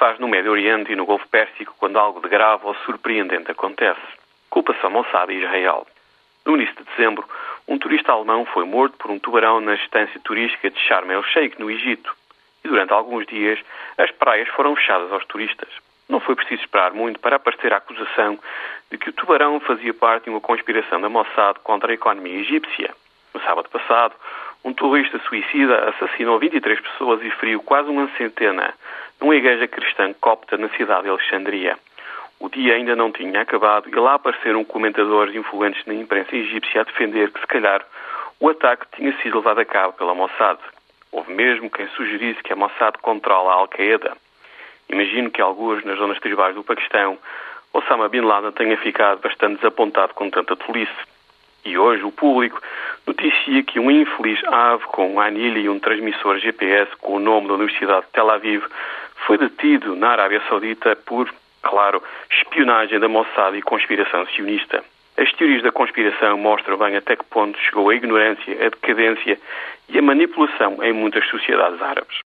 faz 0.00 0.18
no 0.18 0.28
Médio 0.28 0.52
Oriente 0.52 0.90
e 0.90 0.96
no 0.96 1.04
Golfo 1.04 1.28
Pérsico 1.28 1.74
quando 1.78 1.98
algo 1.98 2.22
de 2.22 2.28
grave 2.30 2.64
ou 2.64 2.74
surpreendente 2.86 3.50
acontece. 3.50 4.00
Culpa-se 4.48 4.84
a 4.84 4.88
Mossad 4.88 5.30
e 5.30 5.36
Israel. 5.36 5.86
No 6.46 6.56
início 6.56 6.74
de 6.76 6.84
dezembro, 6.84 7.28
um 7.68 7.78
turista 7.78 8.10
alemão 8.10 8.46
foi 8.46 8.64
morto 8.64 8.96
por 8.96 9.10
um 9.10 9.18
tubarão 9.18 9.60
na 9.60 9.74
estância 9.74 10.18
turística 10.24 10.70
de 10.70 10.80
Sharm 10.80 11.10
el-Sheikh, 11.10 11.60
no 11.60 11.70
Egito. 11.70 12.16
E 12.64 12.68
durante 12.68 12.94
alguns 12.94 13.26
dias, 13.26 13.58
as 13.98 14.10
praias 14.12 14.48
foram 14.48 14.74
fechadas 14.74 15.12
aos 15.12 15.26
turistas. 15.26 15.68
Não 16.08 16.18
foi 16.18 16.34
preciso 16.34 16.62
esperar 16.62 16.94
muito 16.94 17.20
para 17.20 17.36
aparecer 17.36 17.70
a 17.74 17.76
acusação 17.76 18.38
de 18.90 18.96
que 18.96 19.10
o 19.10 19.12
tubarão 19.12 19.60
fazia 19.60 19.92
parte 19.92 20.24
de 20.24 20.30
uma 20.30 20.40
conspiração 20.40 20.98
da 20.98 21.10
Mossad 21.10 21.58
contra 21.62 21.92
a 21.92 21.94
economia 21.94 22.40
egípcia. 22.40 22.94
No 23.34 23.40
sábado 23.42 23.68
passado, 23.68 24.14
um 24.64 24.72
turista 24.72 25.20
suicida 25.28 25.90
assassinou 25.90 26.38
23 26.38 26.80
pessoas 26.80 27.22
e 27.22 27.30
feriu 27.32 27.62
quase 27.62 27.90
uma 27.90 28.08
centena 28.16 28.72
numa 29.20 29.36
igreja 29.36 29.68
cristã 29.68 30.12
copta 30.20 30.56
na 30.56 30.68
cidade 30.70 31.02
de 31.02 31.10
Alexandria. 31.10 31.78
O 32.38 32.48
dia 32.48 32.74
ainda 32.74 32.96
não 32.96 33.12
tinha 33.12 33.42
acabado 33.42 33.88
e 33.88 33.94
lá 33.94 34.14
apareceram 34.14 34.64
comentadores 34.64 35.34
influentes 35.34 35.84
na 35.84 35.92
imprensa 35.92 36.34
egípcia 36.34 36.80
a 36.80 36.84
defender 36.84 37.30
que, 37.30 37.40
se 37.40 37.46
calhar, 37.46 37.84
o 38.40 38.48
ataque 38.48 38.86
tinha 38.96 39.12
sido 39.20 39.36
levado 39.36 39.60
a 39.60 39.64
cabo 39.66 39.92
pela 39.92 40.14
Mossad. 40.14 40.58
Houve 41.12 41.34
mesmo 41.34 41.68
quem 41.68 41.86
sugerisse 41.88 42.42
que 42.42 42.52
a 42.52 42.56
Mossad 42.56 42.96
controla 43.02 43.50
a 43.50 43.54
Al-Qaeda. 43.56 44.16
Imagino 44.88 45.30
que 45.30 45.42
alguns 45.42 45.84
nas 45.84 45.98
zonas 45.98 46.18
tribais 46.18 46.54
do 46.54 46.64
Paquistão, 46.64 47.18
Osama 47.74 48.08
Bin 48.08 48.22
Laden 48.22 48.52
tenha 48.52 48.76
ficado 48.78 49.20
bastante 49.20 49.56
desapontado 49.56 50.14
com 50.14 50.30
tanta 50.30 50.56
tolice. 50.56 50.90
E 51.64 51.76
hoje 51.76 52.02
o 52.02 52.10
público 52.10 52.60
noticia 53.06 53.62
que 53.62 53.78
um 53.78 53.90
infeliz 53.90 54.42
ave 54.44 54.84
com 54.86 55.12
uma 55.12 55.26
anilha 55.26 55.58
e 55.58 55.68
um 55.68 55.78
transmissor 55.78 56.38
GPS 56.38 56.90
com 56.96 57.16
o 57.16 57.20
nome 57.20 57.48
da 57.48 57.54
Universidade 57.54 58.06
de 58.06 58.12
Tel 58.12 58.30
Aviv 58.30 58.64
foi 59.26 59.38
detido 59.38 59.96
na 59.96 60.10
Arábia 60.10 60.42
Saudita 60.48 60.96
por, 60.96 61.32
claro, 61.62 62.02
espionagem 62.30 62.98
da 62.98 63.08
Mossad 63.08 63.56
e 63.56 63.62
conspiração 63.62 64.26
sionista. 64.26 64.82
As 65.16 65.32
teorias 65.34 65.62
da 65.62 65.72
conspiração 65.72 66.38
mostram 66.38 66.78
bem 66.78 66.96
até 66.96 67.16
que 67.16 67.24
ponto 67.24 67.58
chegou 67.58 67.90
a 67.90 67.94
ignorância, 67.94 68.54
a 68.54 68.70
decadência 68.70 69.38
e 69.88 69.98
a 69.98 70.02
manipulação 70.02 70.82
em 70.82 70.92
muitas 70.92 71.28
sociedades 71.28 71.82
árabes. 71.82 72.20